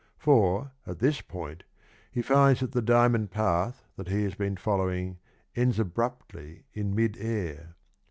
For, 0.17 0.71
at 0.87 0.97
this 0.97 1.21
point, 1.21 1.61
he 2.11 2.23
finds 2.23 2.59
that 2.61 2.71
the 2.71 2.81
diamond 2.81 3.29
path 3.29 3.83
that 3.97 4.07
he 4.07 4.23
has 4.23 4.33
been 4.33 4.57
following 4.57 5.19
ends 5.55 5.77
abruptly 5.77 6.63
in 6.73 6.95
mid 6.95 7.17
air. 7.19 7.75